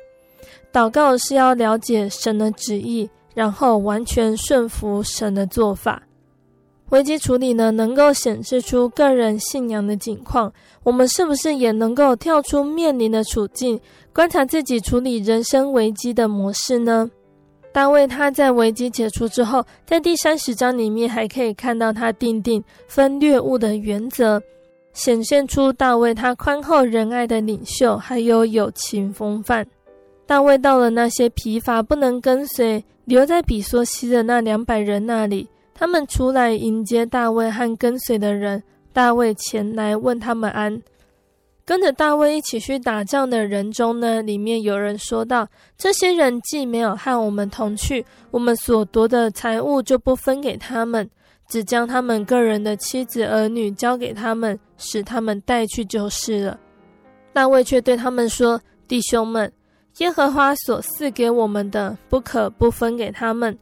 [0.72, 3.10] 祷告是要了解神的旨意。
[3.36, 6.02] 然后完全顺服神的做法，
[6.90, 10.52] 危机处理呢，能够显示出个人信仰的景况。
[10.82, 13.80] 我们是不是也能够跳出面临的处境，
[14.12, 17.12] 观察自己处理人生危机的模式呢？
[17.78, 24.42] 大卫他在危机解除之后，在第三十章里面还可以看到他订定分掠物的原则，
[24.94, 29.64] 显现出大卫他宽厚仁爱的领袖，还有友情风范。
[30.26, 32.84] 大卫到了那些疲乏不能跟随。
[33.06, 38.64] 留在比索西的那两百人那里，他们出来迎接大卫和跟随的人。
[38.92, 40.82] 大卫前来问他们安。
[41.68, 45.46] 跟着大卫一起去打仗的人中呢，里面有人说道
[45.78, 51.10] ：“这些人既没有和我们同去，我们所夺的财物就不分给他们，
[51.50, 56.58] 只将他们个人的妻子儿女交给他们，使他们带去就是了。”
[57.34, 59.52] 大卫却对他们说：“弟兄们。”
[60.00, 63.58] 耶和华所赐给我们的，不可不分给他们，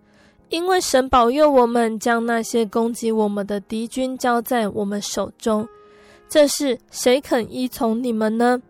[0.49, 5.67] 因为神保佑我们，将那些攻击我们的敌军交在我们手中。
[6.35, 8.61] 这是谁肯依从你们呢？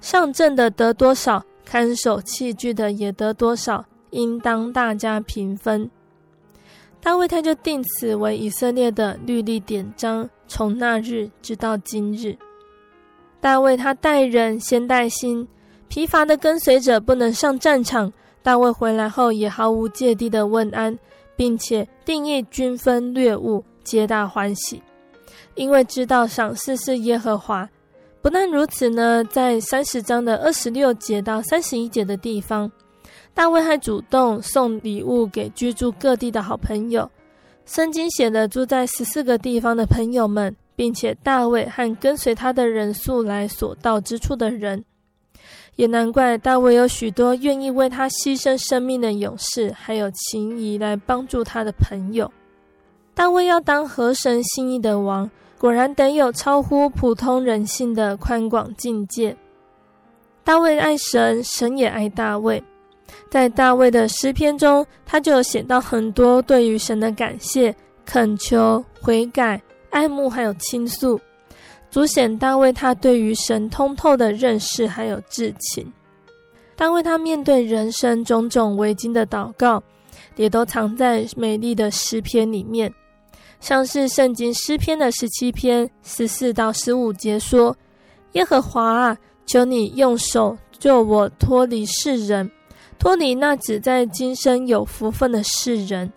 [0.00, 5.88] 上阵的得多少，看守器具的也得多少，应当大家平分。
[7.00, 12.36] 大卫他就定此为以色列的律例典章，从那日直到今日。
[13.40, 15.46] 大卫他带人先带心。
[15.86, 18.12] 疲乏的跟随者不能上战场，
[18.42, 20.98] 大卫回来后也毫无芥蒂地问安，
[21.36, 24.82] 并且定义均分掠物，皆大欢喜，
[25.54, 27.68] 因为知道赏赐是耶和华。
[28.22, 32.70] 不但如此呢，在三十章的二十六节到三十一节的地方，
[33.34, 37.10] 大卫还主动送礼物给居住各地的好朋友。
[37.66, 44.84] 圣经写的住在十四个地方的朋友们，并且大卫和跟随他的人素来所到之处的人。
[45.76, 52.30] 也难怪大卫有许多愿意为他牺牲生命的勇士，还有情谊来帮助他的朋友。
[53.12, 55.28] 大卫要当合神心意的王，
[55.58, 59.36] 果然得有超乎普通人性的宽广境界。
[60.42, 62.62] 大卫爱神，神也爱大卫。
[63.30, 67.74] 在大卫的诗篇中，他就写到很多对于神的感谢、
[68.04, 71.18] 恳求、悔改、爱慕，还有倾诉。
[71.90, 75.90] 足显大卫他对于神通透的认识还有至情。
[76.76, 79.82] 大卫他面对人生种种危机的祷告，
[80.34, 82.92] 也都藏在美丽的诗篇里面。
[83.60, 87.74] 像是圣经诗篇的十七篇十四到十五节说
[88.32, 92.50] ：“耶和华啊，求你用手救我脱离世人，
[92.98, 96.12] 脱离那只在今生有福分的世人。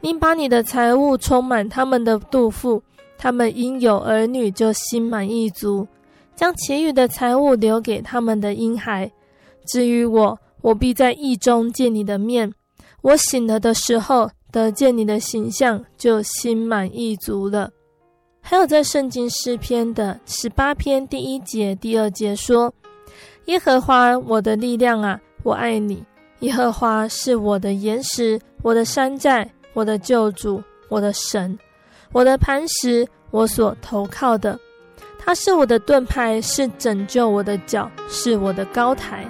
[0.00, 2.80] 你把你的财物充满他们的肚腹，
[3.18, 5.88] 他们因有儿女就心满意足，
[6.36, 9.10] 将其余的财物留给他们的婴孩。
[9.66, 12.52] 至于我，我必在意中见你的面。
[13.02, 17.70] 我醒了的时候。”得见你的形象，就心满意足了。
[18.40, 22.72] 还有在圣经诗篇的十八篇第一节、第二节说
[23.48, 26.02] ：“耶和华我的力量啊，我爱你。
[26.38, 31.58] 耶和华是我的岩石，我的山寨，我的救主，我的神，
[32.12, 34.58] 我的磐石，我所投靠的。
[35.18, 39.28] 他是我的盾牌，是拯救我的脚，是我的高台。”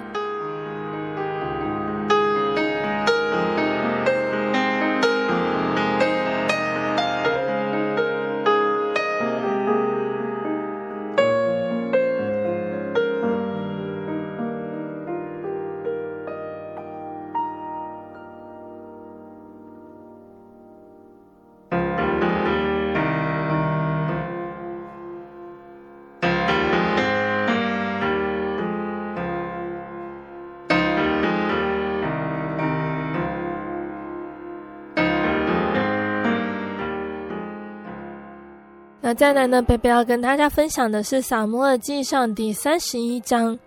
[39.07, 43.57] 那再来呢，贝贝要跟大家分享的是《撒母耳记上》第三十一章。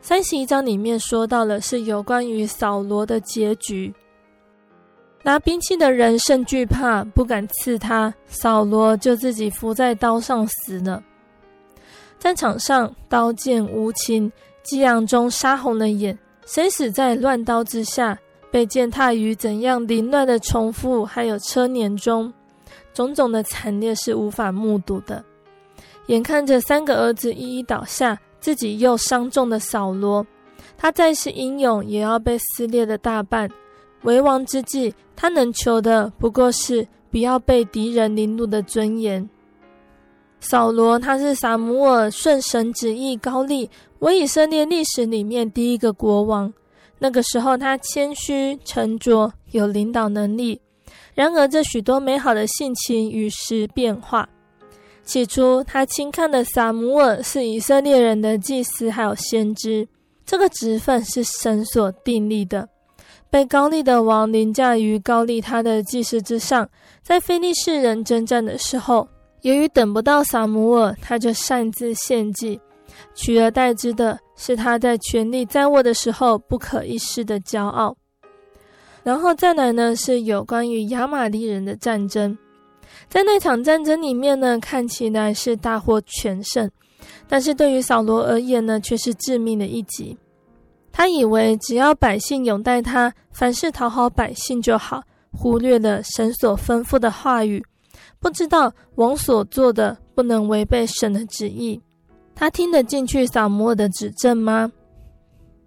[0.00, 3.92] 三十一章里面说到了是有关于扫罗的结局。
[5.22, 11.02] 拿兵器的人甚惧怕，不敢刺他，扫罗就自己伏在刀上死了。
[12.18, 14.32] 战场上刀剑无情，
[14.62, 16.18] 激昂中杀红了眼。
[16.46, 18.18] 谁死在乱刀之下？
[18.50, 22.32] 被践踏于怎样凌乱的重复，还有车輦中。
[22.98, 25.24] 种种的惨烈是无法目睹的，
[26.06, 30.26] 眼看着三个儿子一一倒下，自己又伤重的扫罗，
[30.76, 33.48] 他再是英勇，也要被撕裂的大半。
[34.02, 39.30] 为王之际，他能求的不过是不要被敌人凌辱的尊严。
[40.40, 43.70] 扫罗他是撒母耳顺神旨意高立，
[44.00, 46.52] 为以色列历史里面第一个国王。
[46.98, 50.60] 那个时候他谦虚沉着，有领导能力。
[51.18, 54.28] 然而，这许多美好的性情与时变化。
[55.02, 59.88] 起初，他轻看的撒母耳是以色列人的祭司，还有先知。
[60.24, 62.68] 这个职分是神所定立的。
[63.28, 66.68] 被膏立的王凌驾于膏立他的祭司之上。
[67.02, 69.08] 在非利士人征战的时候，
[69.42, 72.60] 由于等不到撒母耳，他就擅自献祭，
[73.16, 77.96] 取而代之的是他在权力在握的时候不可一世的骄傲。
[79.02, 82.36] 然后再来呢，是有关于亚玛力人的战争。
[83.08, 86.70] 在那场战争里面呢，看起来是大获全胜，
[87.26, 90.16] 但是对于扫罗而言呢，却是致命的一击。
[90.92, 97.64] 他以为只要百姓拥戴他，凡事讨好百姓就好，忽略了神所吩咐的话语，
[98.18, 101.80] 不知道王所做的不能违背神的旨意。
[102.34, 104.70] 他听得进去扫罗的指正吗？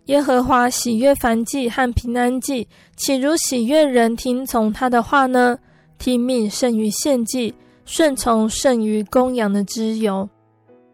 [0.05, 5.57] 耶和华喜悦燔祭和平安祭，岂如喜悦人听从他的话呢？
[5.99, 7.53] 听命胜于献祭，
[7.85, 10.27] 顺从胜于公羊的脂油。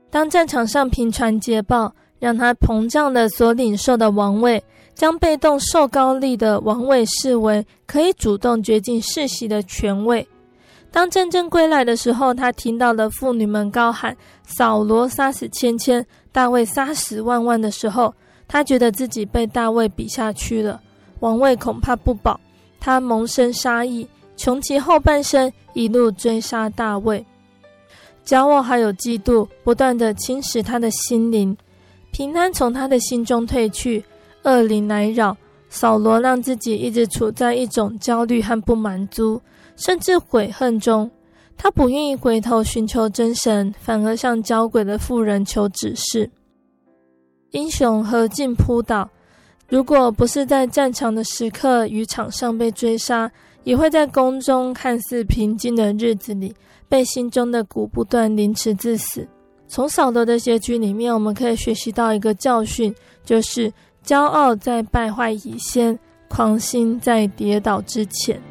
[0.09, 4.61] 当战场上频传捷报，让他膨胀的所领受的王位，
[4.93, 10.27] 将被动受高利的王位视为可以主动决定世袭的权位。
[10.91, 18.13] 当战争归来的时候，他听到了妇女们高喊：“扫罗杀死千千，大卫杀死万万”的时候。
[18.47, 20.81] 他觉得自己被大卫比下去了，
[21.19, 22.39] 王位恐怕不保。
[22.79, 27.25] 他萌生杀意，穷其后半生，一路追杀大卫。
[28.25, 31.55] 骄傲还有嫉妒，不断地侵蚀他的心灵。
[32.11, 34.03] 平安从他的心中退去，
[34.43, 35.35] 恶灵来扰。
[35.69, 39.41] 扫罗让自己一直处在一种焦虑和不满足，
[39.75, 41.11] 甚至悔恨中。
[41.57, 46.29] 他不愿意回头寻求真神，反而向交鬼的妇人求指示。
[47.51, 49.09] 英雄何进扑倒？
[49.69, 53.29] 如果不是在战场的时刻与场上被追杀，
[53.63, 56.53] 也会在宫中看似平静的日子里，
[56.87, 59.27] 被心中的蛊不断凌迟致死。
[59.67, 62.93] 从扫罗的结局里面，我们可以学习到一个教训，
[63.25, 63.71] 就是
[64.05, 65.97] 骄傲在败坏以先，
[66.29, 68.41] 狂心在跌倒之前。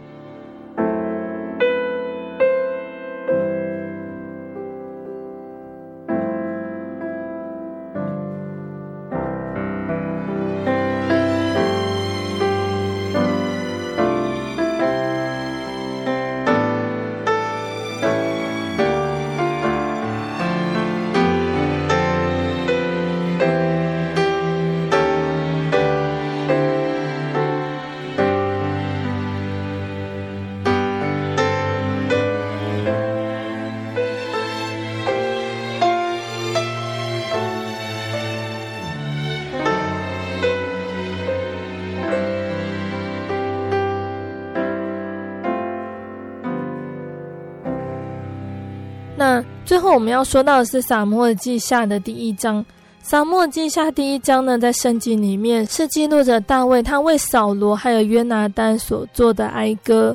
[49.96, 52.62] 我们要说到的是《撒母耳记下》的第一章。
[53.00, 60.14] 《撒母耳记下》第一章呢，在圣经里面是记录着大卫他为扫罗还有约拿单所做的哀歌。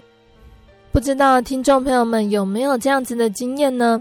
[0.92, 4.00] 不知道听众朋友们有没有这样子的经验呢？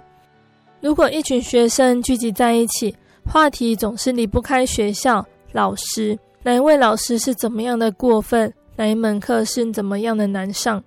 [0.82, 10.84] 如果一群学生聚集在一起，话题总是离不开学校、老师，哪一位老师是怎么样的过分，哪一门课是怎么样的难上。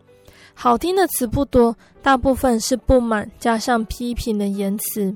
[0.54, 5.14] 好听的词不多，大部分是不满加上批评的言辞。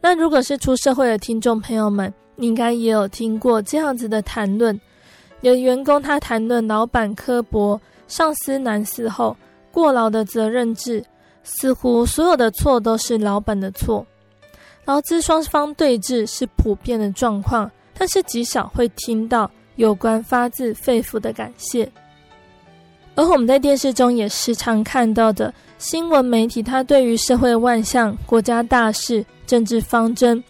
[0.00, 4.78] 那如果是出社会的听众朋友们，应该也有听过这样子的谈论：
[5.40, 9.36] 有员工他谈论老板刻薄、上司难伺候、
[9.70, 11.04] 过劳的责任制，
[11.44, 14.04] 似乎所有的错都是老板的错。
[14.84, 21.88] 劳资双方对峙是普遍的状况，但是极少会听到有关发自肺腑的感谢。
[23.14, 30.42] 而我们在电视中也时常看到的新闻媒体，它对于社会万象、国家大事、政治方针，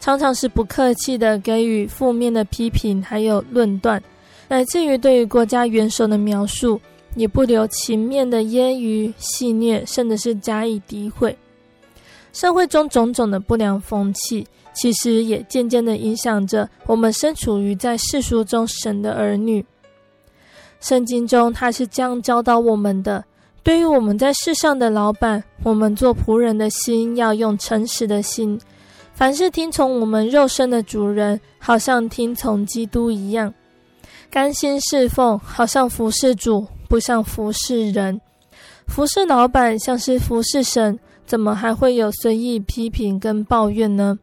[0.00, 4.02] 常常是不客气的给予负面的批评，还有论断，
[4.48, 6.78] 乃至于对于国家元首的描述，
[7.14, 11.34] 也不留情面的揶揄、戏谑，甚至是加以诋毁。
[12.32, 19.64] 社会中种种的不良风气，其实也渐渐的影响着我们身处于在世俗中神的儿女。
[20.80, 23.22] 圣经中，他是这样教导我们的：
[23.62, 28.58] 对于我们在世上的老板，我们做仆人的心要用诚实的心；
[29.12, 33.52] 凡是听从我们肉身的主人，好像听从基督一样，
[34.30, 38.18] 甘心侍奉，好像服侍主，不像服侍人。
[38.86, 44.18] 服侍老板像是服侍神，怎么还会有随意批评跟抱怨呢？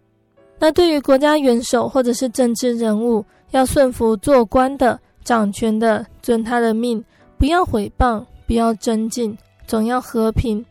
[0.59, 4.99] 那对于国家元首或者是政治人物，要顺服做官的。
[5.27, 7.03] 掌权的遵他的命，
[7.37, 10.65] 不要毁谤，不要争竞，总要和平，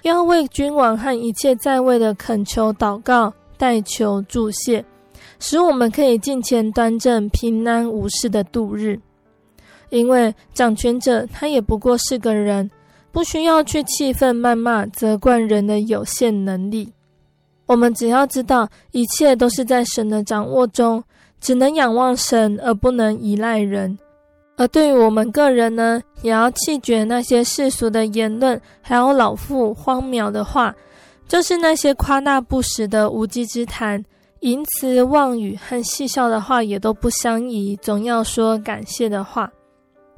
[0.00, 4.82] 要为君王和一切在位的恳求祷告，代求助谢，
[5.38, 8.98] 使我们可以敬虔端正、平安无事的度日。
[9.90, 12.70] 因为掌权者他也不过是个人，
[13.12, 16.90] 不需要去气愤、谩骂、责怪人的有限能力。
[17.66, 21.04] 我们只要知道，一切都是在神的掌握中。
[21.40, 23.98] 只能仰望神，而不能依赖人。
[24.56, 30.74] 而对于我们个人呢，也要弃绝那些世俗的言论，还有老妇荒谬的话，
[31.28, 34.04] 就是那些夸大不实的无稽之谈、
[34.40, 37.78] 淫词妄语和戏笑的话，也都不相宜。
[37.80, 39.48] 总要说感谢的话。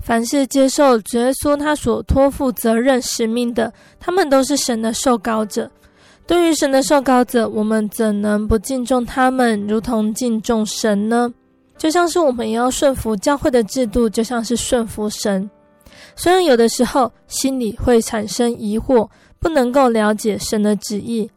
[0.03, 5.71] 凡是接受主耶稣他所托付责任使命的，他们都是神的受膏者。
[6.31, 11.35] 对于神的受膏者，我们怎能不敬重他们，如同敬重神呢？
[11.77, 15.51] 就像是我们也要顺服教会的制度，就像是顺服神。
[16.15, 19.09] 虽然有的时候心里会产生疑惑，
[19.41, 21.29] 不能够了解神的旨意，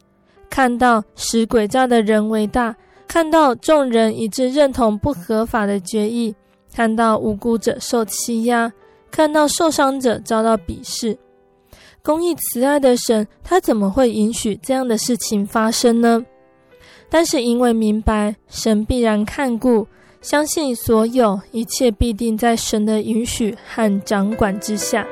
[0.47, 2.75] 看到使诡诈的人为大，
[3.07, 6.35] 看到众人一致认同不合法的决议，
[6.71, 8.71] 看到无辜者受欺压，
[9.09, 11.17] 看到受伤者遭到鄙视。
[12.05, 16.21] 公义慈爱的神，他怎么会允许这样的事情发生呢？
[17.09, 19.87] 但是因为明白神必然看顾，
[20.21, 25.07] 相信所有一切必定在神的允许和掌管之下。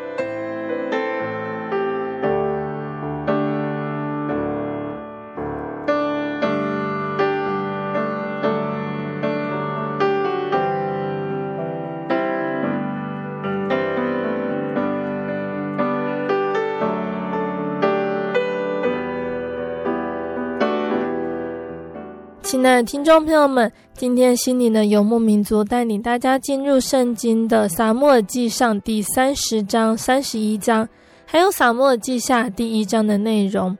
[22.79, 30.87] 听众朋友们，今天心灵的游牧民族带领大家进入圣经的撒母耳记上第三十章、三十一章，
[31.25, 33.77] 还有撒母耳记下第一章的内容。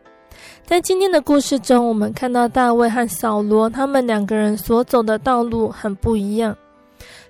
[0.66, 6.56] 在今天的故事中，我们看到大卫和扫罗他们两个人所走的道路很不一样。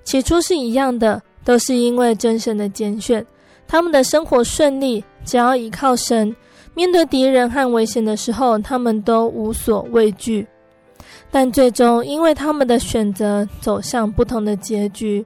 [0.03, 3.25] 起初是一样的，都是因为真神的拣选，
[3.67, 6.35] 他们的生活顺利，只要依靠神，
[6.73, 10.47] 面对敌人和危险的时候，他们都无所畏惧。
[11.31, 15.25] 但最终，因为他们的选择走向不同的结局。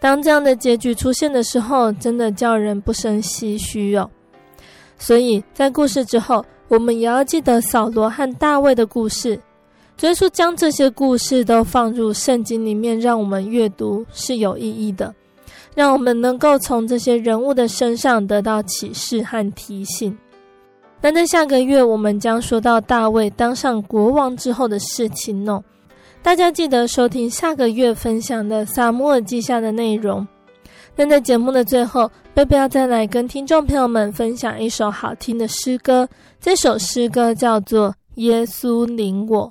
[0.00, 4.10] 当这样的结局出现的时候，真的叫人不胜唏嘘哦。
[4.98, 9.40] 所以在故事之后，我们也要记得扫罗和大卫的故事。
[9.96, 15.14] 所以说，将这些故事都放入圣经里面，让我们阅读是有意义的，
[15.74, 20.16] 让我们能够从这些人物的身上得到启示和提醒。
[21.02, 25.62] 那在下个月，我们将说到大卫当上国王之后的事情哦。
[26.22, 30.26] 大家记得收听下个月分享的萨摩尔记下的内容。
[30.94, 36.06] 那在节目的最后，贝贝要再来跟听众朋友们分享一首好听的诗歌。
[36.38, 39.50] 这首诗歌叫做《耶稣领我。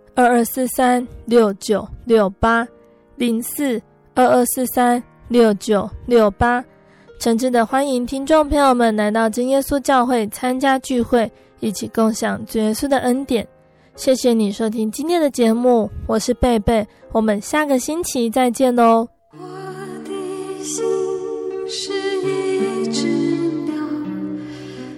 [0.13, 2.67] 二二四三六九六八
[3.15, 3.81] 零四
[4.13, 6.63] 二二四三六九六八，
[7.19, 11.31] 诚挚的欢迎听众朋友们来到真耶稣教会参加聚会，
[11.61, 13.47] 一起共享主耶稣的恩典。
[13.95, 19.07] 谢谢你收听今天的节目，我是贝贝，我们下个星期再见哦。
[19.31, 19.37] 我
[20.03, 20.83] 的心
[21.67, 23.07] 是一只
[23.65, 23.73] 鸟，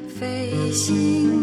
[0.07, 1.42] 飞行。